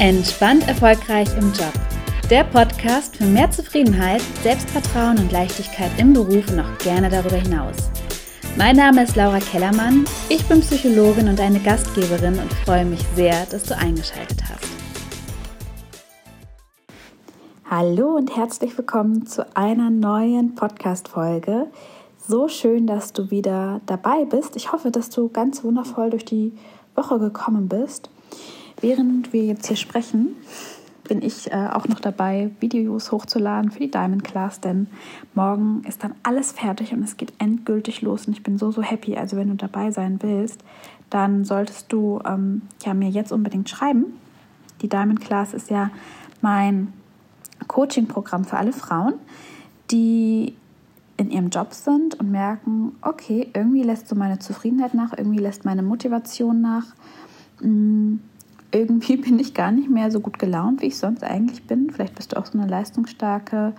[0.00, 1.74] Entspannt erfolgreich im Job.
[2.30, 7.76] Der Podcast für mehr Zufriedenheit, Selbstvertrauen und Leichtigkeit im Beruf und auch gerne darüber hinaus.
[8.56, 13.44] Mein Name ist Laura Kellermann, ich bin Psychologin und eine Gastgeberin und freue mich sehr,
[13.50, 14.64] dass du eingeschaltet hast.
[17.68, 21.66] Hallo und herzlich willkommen zu einer neuen Podcast-Folge.
[22.26, 24.56] So schön, dass du wieder dabei bist.
[24.56, 26.54] Ich hoffe, dass du ganz wundervoll durch die
[26.94, 28.08] Woche gekommen bist.
[28.80, 30.36] Während wir jetzt hier sprechen,
[31.10, 34.86] bin ich äh, auch noch dabei, Videos hochzuladen für die Diamond Class, denn
[35.34, 38.80] morgen ist dann alles fertig und es geht endgültig los und ich bin so, so
[38.80, 39.16] happy.
[39.16, 40.62] Also wenn du dabei sein willst,
[41.10, 44.06] dann solltest du ähm, ja, mir jetzt unbedingt schreiben.
[44.82, 45.90] Die Diamond Class ist ja
[46.40, 46.92] mein
[47.66, 49.14] Coaching-Programm für alle Frauen,
[49.90, 50.54] die
[51.16, 55.64] in ihrem Job sind und merken, okay, irgendwie lässt so meine Zufriedenheit nach, irgendwie lässt
[55.64, 56.86] meine Motivation nach.
[57.58, 58.20] Hm,
[58.72, 61.90] irgendwie bin ich gar nicht mehr so gut gelaunt, wie ich sonst eigentlich bin.
[61.90, 63.74] Vielleicht bist du auch so eine leistungsstarke,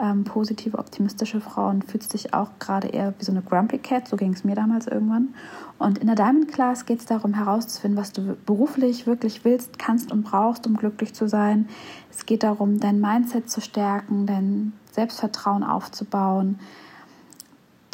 [0.00, 4.08] ähm, positive, optimistische Frau und fühlst dich auch gerade eher wie so eine Grumpy Cat.
[4.08, 5.34] So ging es mir damals irgendwann.
[5.78, 10.12] Und in der Diamond Class geht es darum herauszufinden, was du beruflich wirklich willst, kannst
[10.12, 11.68] und brauchst, um glücklich zu sein.
[12.10, 16.58] Es geht darum, dein Mindset zu stärken, dein Selbstvertrauen aufzubauen,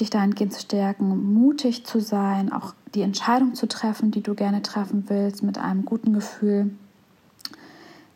[0.01, 4.63] dich dahingehend zu stärken, mutig zu sein, auch die Entscheidung zu treffen, die du gerne
[4.63, 6.71] treffen willst, mit einem guten Gefühl.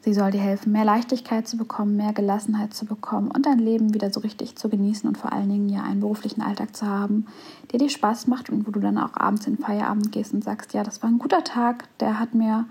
[0.05, 3.95] Sie soll dir helfen, mehr Leichtigkeit zu bekommen, mehr Gelassenheit zu bekommen und dein Leben
[3.95, 7.27] wieder so richtig zu genießen und vor allen Dingen ja einen beruflichen Alltag zu haben,
[7.71, 10.43] der dir Spaß macht und wo du dann auch abends in den Feierabend gehst und
[10.43, 12.67] sagst, ja, das war ein guter Tag, der hat mir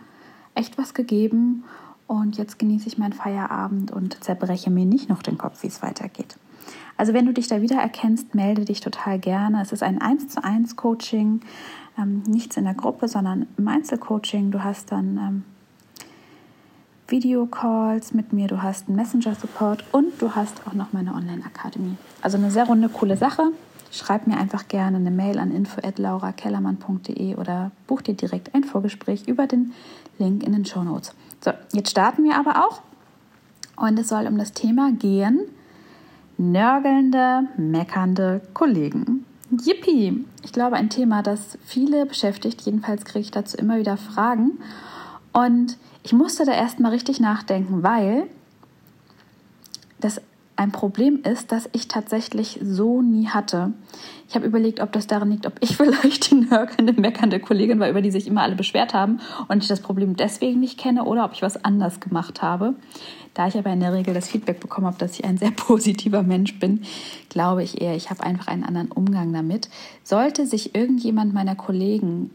[0.56, 1.64] echt was gegeben
[2.06, 5.81] und jetzt genieße ich meinen Feierabend und zerbreche mir nicht noch den Kopf, wie es
[5.81, 6.36] weitergeht.
[6.98, 9.62] Also wenn du dich da wieder erkennst, melde dich total gerne.
[9.62, 11.42] Es ist ein 1 zu 1 Coaching
[11.98, 14.52] ähm, nichts in der Gruppe, sondern im Einzelcoaching.
[14.52, 15.44] Du hast dann ähm,
[17.08, 21.97] Videocalls mit mir, du hast einen Messenger-Support und du hast auch noch meine Online-Akademie.
[22.22, 23.52] Also eine sehr runde, coole Sache.
[23.91, 29.47] Schreib mir einfach gerne eine Mail an info.laurakellermann.de oder buch dir direkt ein Vorgespräch über
[29.47, 29.74] den
[30.18, 31.13] Link in den Show Notes.
[31.44, 32.81] So, jetzt starten wir aber auch.
[33.75, 35.41] Und es soll um das Thema gehen:
[36.41, 39.25] nörgelnde, meckernde Kollegen.
[39.52, 40.25] Yippie!
[40.44, 42.62] Ich glaube, ein Thema, das viele beschäftigt.
[42.62, 44.59] Jedenfalls kriege ich dazu immer wieder Fragen.
[45.34, 48.24] Und ich musste da erstmal richtig nachdenken, weil
[50.00, 50.19] das
[50.62, 53.74] ein Problem ist, das ich tatsächlich so nie hatte.
[54.30, 57.90] Ich habe überlegt, ob das daran liegt, ob ich vielleicht die nörgelnde, meckernde Kollegin war,
[57.90, 61.26] über die sich immer alle beschwert haben und ich das Problem deswegen nicht kenne oder
[61.26, 62.76] ob ich was anders gemacht habe.
[63.34, 66.22] Da ich aber in der Regel das Feedback bekommen habe, dass ich ein sehr positiver
[66.22, 66.84] Mensch bin,
[67.30, 69.68] glaube ich eher, ich habe einfach einen anderen Umgang damit.
[70.04, 72.30] Sollte sich irgendjemand meiner Kollegen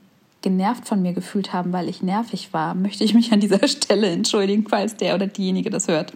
[0.46, 4.06] genervt von mir gefühlt haben, weil ich nervig war, möchte ich mich an dieser Stelle
[4.06, 6.12] entschuldigen, falls der oder diejenige das hört.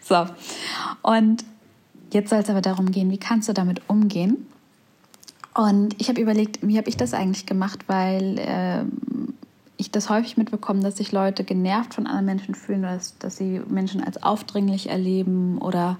[0.00, 0.24] So.
[1.02, 1.44] Und
[2.10, 4.46] jetzt soll es aber darum gehen, wie kannst du damit umgehen?
[5.52, 8.84] Und ich habe überlegt, wie habe ich das eigentlich gemacht, weil äh,
[9.76, 13.60] ich das häufig mitbekomme, dass sich Leute genervt von anderen Menschen fühlen, dass, dass sie
[13.68, 15.98] Menschen als aufdringlich erleben oder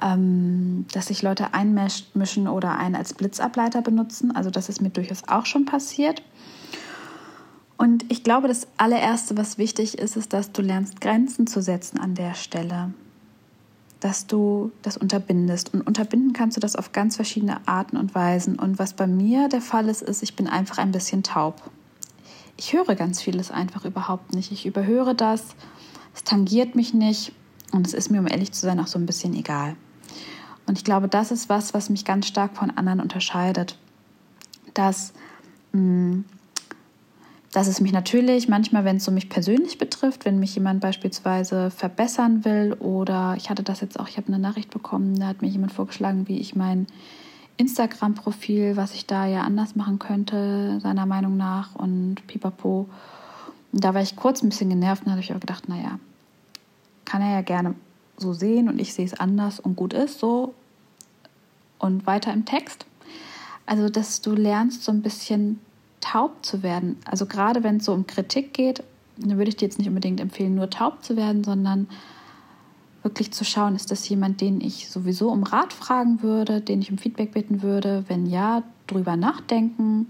[0.00, 4.34] ähm, dass sich Leute einmischen oder einen als Blitzableiter benutzen.
[4.34, 6.22] Also das ist mir durchaus auch schon passiert.
[7.76, 11.98] Und ich glaube, das allererste, was wichtig ist, ist, dass du lernst, Grenzen zu setzen
[11.98, 12.94] an der Stelle.
[14.00, 15.74] Dass du das unterbindest.
[15.74, 18.58] Und unterbinden kannst du das auf ganz verschiedene Arten und Weisen.
[18.58, 21.62] Und was bei mir der Fall ist, ist, ich bin einfach ein bisschen taub
[22.56, 24.52] ich höre ganz vieles einfach überhaupt nicht.
[24.52, 25.54] Ich überhöre das,
[26.14, 27.32] es tangiert mich nicht
[27.72, 29.76] und es ist mir, um ehrlich zu sein, auch so ein bisschen egal.
[30.66, 33.78] Und ich glaube, das ist was, was mich ganz stark von anderen unterscheidet.
[34.72, 35.12] Dass,
[35.72, 36.24] mh, mm,
[37.54, 41.70] dass es mich natürlich manchmal, wenn es so mich persönlich betrifft, wenn mich jemand beispielsweise
[41.70, 45.40] verbessern will oder ich hatte das jetzt auch, ich habe eine Nachricht bekommen, da hat
[45.40, 46.88] mir jemand vorgeschlagen, wie ich mein
[47.56, 52.88] Instagram-Profil, was ich da ja anders machen könnte, seiner Meinung nach und pipapo.
[53.70, 56.00] Und da war ich kurz ein bisschen genervt und habe ich auch gedacht, naja,
[57.04, 57.76] kann er ja gerne
[58.16, 60.54] so sehen und ich sehe es anders und gut ist so.
[61.78, 62.84] Und weiter im Text.
[63.64, 65.60] Also, dass du lernst, so ein bisschen
[66.04, 66.98] taub zu werden.
[67.06, 68.82] Also gerade wenn es so um Kritik geht,
[69.16, 71.88] dann würde ich dir jetzt nicht unbedingt empfehlen, nur taub zu werden, sondern
[73.02, 76.90] wirklich zu schauen, ist das jemand, den ich sowieso um Rat fragen würde, den ich
[76.90, 78.04] um Feedback bitten würde?
[78.08, 80.08] Wenn ja, drüber nachdenken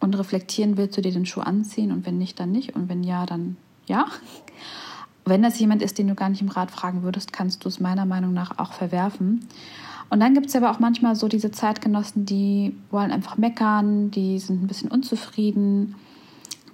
[0.00, 3.02] und reflektieren, willst du dir den Schuh anziehen und wenn nicht, dann nicht und wenn
[3.02, 3.56] ja, dann
[3.86, 4.06] ja.
[5.24, 7.80] Wenn das jemand ist, den du gar nicht im Rat fragen würdest, kannst du es
[7.80, 9.46] meiner Meinung nach auch verwerfen.
[10.10, 14.38] Und dann gibt es aber auch manchmal so diese Zeitgenossen, die wollen einfach meckern, die
[14.38, 15.94] sind ein bisschen unzufrieden,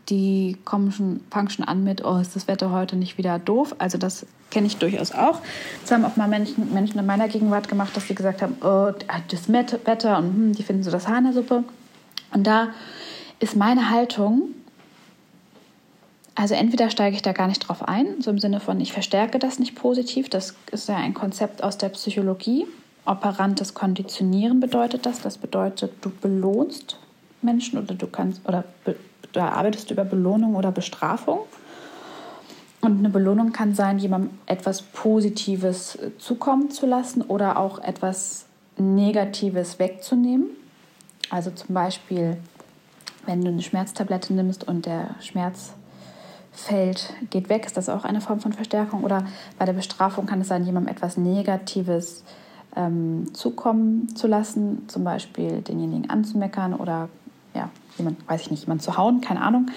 [0.09, 3.77] die kommen schon, fangen schon an mit, oh, ist das Wetter heute nicht wieder doof?
[3.79, 5.41] Also das kenne ich durchaus auch.
[5.83, 8.93] Das haben auch mal Menschen, Menschen in meiner Gegenwart gemacht, dass sie gesagt haben, oh,
[9.29, 11.65] das Wetter und hm, die finden so das Haar in der Suppe.
[12.33, 12.69] Und da
[13.41, 14.55] ist meine Haltung,
[16.39, 19.41] also entweder steige ich da gar nicht drauf ein, so im Sinne von, ich verstärke
[19.41, 20.29] das nicht positiv.
[20.29, 22.65] Das ist ja ein Konzept aus der Psychologie.
[23.05, 25.21] Operantes Konditionieren bedeutet das.
[25.21, 26.97] Das bedeutet, du belohnst
[27.43, 28.63] Menschen oder du kannst oder
[29.33, 31.41] da arbeitest über Belohnung oder Bestrafung.
[32.83, 38.47] Und eine Belohnung kann sein, jemandem etwas Positives zukommen zu lassen oder auch etwas
[38.77, 40.51] Negatives wegzunehmen.
[41.31, 42.37] Also zum Beispiel,
[43.27, 45.73] wenn du eine Schmerztablette nimmst und der Schmerz
[46.59, 49.05] fällt, geht weg, ist das auch eine Form von Verstärkung.
[49.05, 49.25] Oder
[49.59, 52.25] bei der Bestrafung kann es sein, jemandem etwas Negatives
[52.77, 57.09] ähm, zukommen zu lassen, zum Beispiel denjenigen anzumeckern oder
[57.55, 59.71] ja, jemand, weiß ich nicht, jemand zu hauen, keine Ahnung.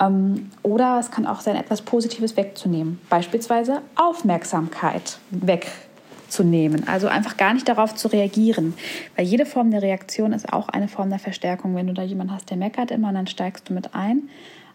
[0.00, 3.00] Ähm, oder es kann auch sein, etwas Positives wegzunehmen.
[3.08, 6.86] Beispielsweise Aufmerksamkeit wegzunehmen.
[6.86, 8.74] Also einfach gar nicht darauf zu reagieren.
[9.16, 11.74] Weil jede Form der Reaktion ist auch eine Form der Verstärkung.
[11.74, 14.28] Wenn du da jemanden hast, der meckert immer dann steigst du mit ein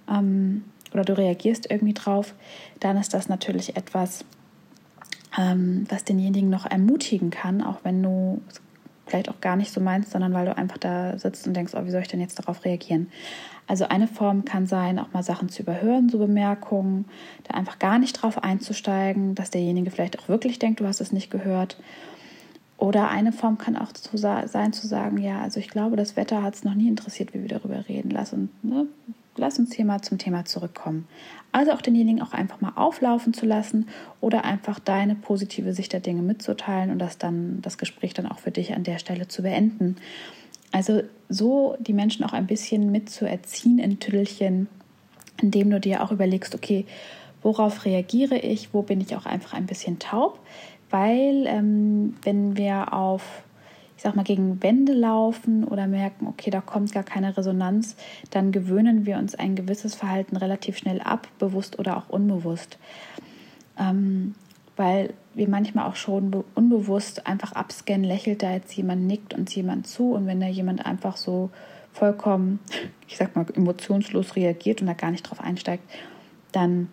[0.10, 0.64] ähm,
[0.94, 2.34] oder du reagierst irgendwie drauf,
[2.80, 4.26] dann ist das natürlich etwas,
[5.38, 8.42] ähm, was denjenigen noch ermutigen kann, auch wenn du
[9.06, 11.86] vielleicht auch gar nicht so meinst, sondern weil du einfach da sitzt und denkst, oh,
[11.86, 13.10] wie soll ich denn jetzt darauf reagieren?
[13.68, 17.06] Also eine Form kann sein, auch mal Sachen zu überhören, so Bemerkungen,
[17.44, 21.12] da einfach gar nicht drauf einzusteigen, dass derjenige vielleicht auch wirklich denkt, du hast es
[21.12, 21.78] nicht gehört.
[22.78, 26.44] Oder eine Form kann auch zu sein, zu sagen, ja, also ich glaube, das Wetter
[26.44, 28.10] hat es noch nie interessiert, wie wir darüber reden.
[28.10, 28.88] Lass uns, ne,
[29.36, 31.08] lass uns hier mal zum Thema zurückkommen.
[31.52, 33.88] Also auch denjenigen auch einfach mal auflaufen zu lassen
[34.22, 38.40] oder einfach deine positive Sicht der Dinge mitzuteilen und das dann das Gespräch dann auch
[38.40, 39.98] für dich an der Stelle zu beenden.
[40.72, 44.68] Also so die Menschen auch ein bisschen mitzuerziehen in Tüdelchen,
[45.42, 46.86] indem du dir auch überlegst, okay,
[47.44, 50.40] worauf reagiere ich, wo bin ich auch einfach ein bisschen taub,
[50.90, 53.44] weil ähm, wenn wir auf
[53.96, 57.96] ich sag mal, gegen Wände laufen oder merken, okay, da kommt gar keine Resonanz,
[58.32, 62.78] dann gewöhnen wir uns ein gewisses Verhalten relativ schnell ab, bewusst oder auch unbewusst.
[63.78, 64.36] Ähm,
[64.76, 69.88] weil wir manchmal auch schon unbewusst einfach abscannen, lächelt da jetzt jemand, nickt uns jemand
[69.88, 71.50] zu und wenn da jemand einfach so
[71.92, 72.60] vollkommen,
[73.08, 75.84] ich sag mal, emotionslos reagiert und da gar nicht drauf einsteigt,
[76.52, 76.90] dann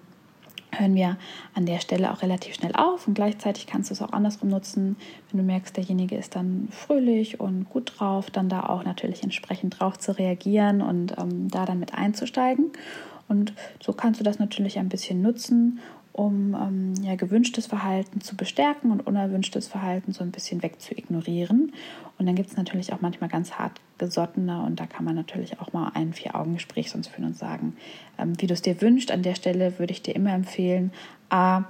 [0.73, 1.17] hören wir
[1.55, 4.97] an der Stelle auch relativ schnell auf und gleichzeitig kannst du es auch andersrum nutzen.
[5.31, 9.81] Wenn du merkst, derjenige ist dann fröhlich und gut drauf, dann da auch natürlich entsprechend
[9.81, 12.73] drauf zu reagieren und ähm, da dann mit einzusteigen.
[13.29, 15.79] Und so kannst du das natürlich ein bisschen nutzen,
[16.13, 21.73] um ähm, ja, gewünschtes Verhalten zu bestärken und unerwünschtes Verhalten so ein bisschen wegzuignorieren.
[22.19, 25.61] Und dann gibt es natürlich auch manchmal ganz hart gesottene und da kann man natürlich
[25.61, 27.77] auch mal ein Vier-Augen-Gespräch sonst führen und sagen,
[28.19, 29.11] ähm, wie du es dir wünschst.
[29.11, 30.93] An der Stelle würde ich dir immer empfehlen,
[31.31, 31.65] a,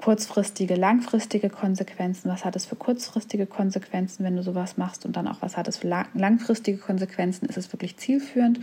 [0.00, 2.30] kurzfristige, langfristige Konsequenzen.
[2.30, 5.04] Was hat es für kurzfristige Konsequenzen, wenn du sowas machst?
[5.04, 7.46] Und dann auch, was hat es für langfristige Konsequenzen?
[7.46, 8.60] Ist es wirklich zielführend?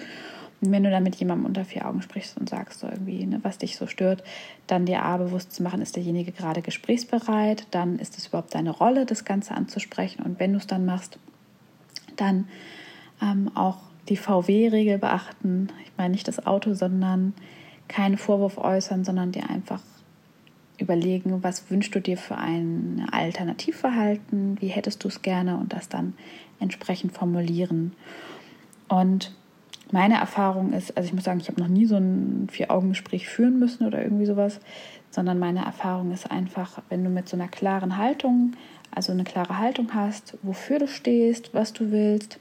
[0.59, 3.59] Wenn du dann mit jemandem unter vier Augen sprichst und sagst so irgendwie, ne, was
[3.59, 4.23] dich so stört,
[4.65, 8.71] dann dir A bewusst zu machen, ist derjenige gerade gesprächsbereit, dann ist es überhaupt deine
[8.71, 10.23] Rolle, das Ganze anzusprechen.
[10.23, 11.19] Und wenn du es dann machst,
[12.15, 12.47] dann
[13.21, 13.77] ähm, auch
[14.09, 15.67] die VW-Regel beachten.
[15.83, 17.33] Ich meine nicht das Auto, sondern
[17.87, 19.81] keinen Vorwurf äußern, sondern dir einfach
[20.79, 25.89] überlegen, was wünschst du dir für ein Alternativverhalten, wie hättest du es gerne und das
[25.89, 26.13] dann
[26.59, 27.93] entsprechend formulieren.
[28.87, 29.35] Und
[29.91, 33.59] meine Erfahrung ist, also ich muss sagen, ich habe noch nie so ein Vier-Augen-Gespräch führen
[33.59, 34.59] müssen oder irgendwie sowas,
[35.11, 38.53] sondern meine Erfahrung ist einfach, wenn du mit so einer klaren Haltung,
[38.91, 42.39] also eine klare Haltung hast, wofür du stehst, was du willst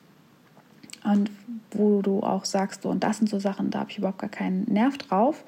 [1.05, 1.31] und
[1.71, 4.31] wo du auch sagst, so und das sind so Sachen, da habe ich überhaupt gar
[4.31, 5.45] keinen Nerv drauf.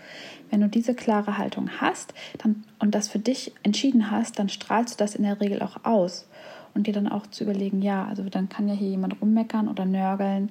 [0.51, 4.95] Wenn du diese klare Haltung hast dann, und das für dich entschieden hast, dann strahlst
[4.95, 6.29] du das in der Regel auch aus.
[6.75, 9.85] Und dir dann auch zu überlegen, ja, also dann kann ja hier jemand rummeckern oder
[9.85, 10.51] nörgeln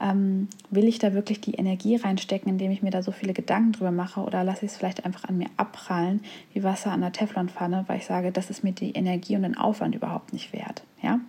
[0.00, 3.72] ähm, will ich da wirklich die Energie reinstecken, indem ich mir da so viele Gedanken
[3.72, 7.12] drüber mache oder lasse ich es vielleicht einfach an mir abprallen, wie Wasser an der
[7.12, 10.82] Teflonpfanne, weil ich sage, das ist mir die Energie und den Aufwand überhaupt nicht wert.
[11.02, 11.20] Ja?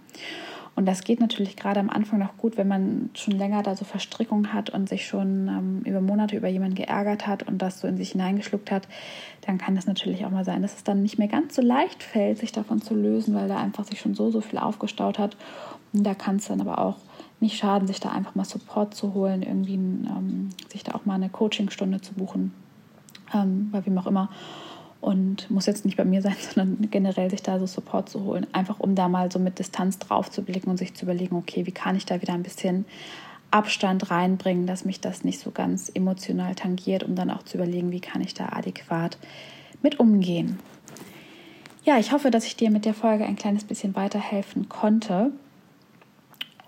[0.74, 3.84] Und das geht natürlich gerade am Anfang noch gut, wenn man schon länger da so
[3.84, 7.88] Verstrickungen hat und sich schon ähm, über Monate über jemanden geärgert hat und das so
[7.88, 8.88] in sich hineingeschluckt hat,
[9.42, 12.02] dann kann es natürlich auch mal sein, dass es dann nicht mehr ganz so leicht
[12.04, 15.36] fällt, sich davon zu lösen, weil da einfach sich schon so, so viel aufgestaut hat.
[15.92, 16.96] Und da kann es dann aber auch
[17.42, 21.16] nicht schaden, sich da einfach mal Support zu holen, irgendwie ähm, sich da auch mal
[21.16, 22.54] eine Coachingstunde zu buchen,
[23.34, 24.30] ähm, bei wem auch immer.
[25.02, 28.48] Und muss jetzt nicht bei mir sein, sondern generell sich da so Support zu holen,
[28.54, 31.66] einfach um da mal so mit Distanz drauf zu blicken und sich zu überlegen, okay,
[31.66, 32.86] wie kann ich da wieder ein bisschen
[33.50, 37.92] Abstand reinbringen, dass mich das nicht so ganz emotional tangiert, um dann auch zu überlegen,
[37.92, 39.18] wie kann ich da adäquat
[39.82, 40.60] mit umgehen.
[41.84, 45.32] Ja, ich hoffe, dass ich dir mit der Folge ein kleines bisschen weiterhelfen konnte.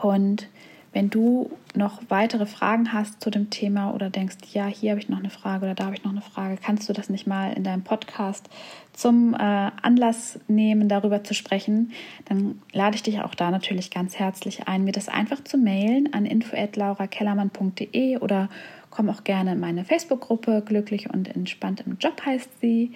[0.04, 0.50] Und
[0.92, 5.10] wenn du noch weitere Fragen hast zu dem Thema oder denkst, ja, hier habe ich
[5.10, 7.54] noch eine Frage oder da habe ich noch eine Frage, kannst du das nicht mal
[7.54, 8.48] in deinem Podcast
[8.92, 11.94] zum äh, Anlass nehmen, darüber zu sprechen,
[12.26, 16.14] dann lade ich dich auch da natürlich ganz herzlich ein, mir das einfach zu mailen
[16.14, 18.50] an info@laurakellermann.de oder
[18.92, 22.92] komm auch gerne in meine Facebook-Gruppe Glücklich und entspannt im Job heißt sie.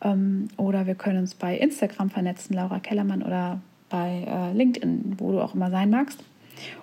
[0.00, 5.32] Ähm, oder wir können uns bei Instagram vernetzen, Laura Kellermann oder bei äh, LinkedIn, wo
[5.32, 6.24] du auch immer sein magst.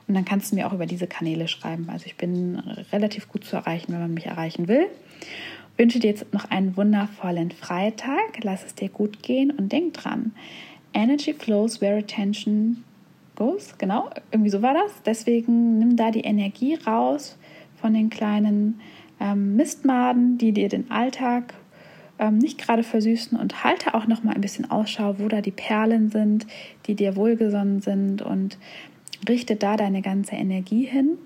[0.07, 1.89] Und dann kannst du mir auch über diese Kanäle schreiben.
[1.89, 2.59] Also ich bin
[2.91, 4.87] relativ gut zu erreichen, wenn man mich erreichen will.
[5.73, 8.43] Ich wünsche dir jetzt noch einen wundervollen Freitag.
[8.43, 10.33] Lass es dir gut gehen und denk dran.
[10.93, 12.83] Energy flows where attention
[13.35, 13.77] goes.
[13.77, 15.01] Genau, irgendwie so war das.
[15.05, 17.37] Deswegen nimm da die Energie raus
[17.79, 18.79] von den kleinen
[19.19, 21.53] ähm, Mistmaden, die dir den Alltag
[22.19, 25.51] ähm, nicht gerade versüßen und halte auch noch mal ein bisschen Ausschau, wo da die
[25.51, 26.45] Perlen sind,
[26.85, 28.57] die dir wohlgesonnen sind und
[29.27, 31.17] richte da deine ganze Energie hin,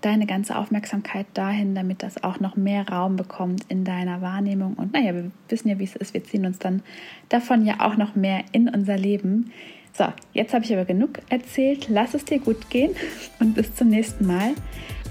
[0.00, 4.74] deine ganze Aufmerksamkeit dahin, damit das auch noch mehr Raum bekommt in deiner Wahrnehmung.
[4.74, 6.14] Und naja, wir wissen ja, wie es ist.
[6.14, 6.82] Wir ziehen uns dann
[7.28, 9.52] davon ja auch noch mehr in unser Leben.
[9.92, 11.88] So, jetzt habe ich aber genug erzählt.
[11.88, 12.94] Lass es dir gut gehen
[13.40, 14.54] und bis zum nächsten Mal.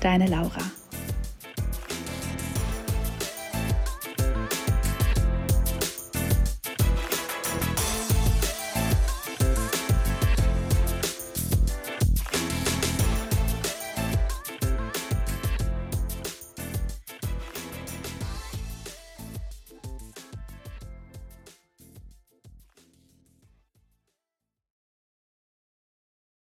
[0.01, 0.80] Deine Laura.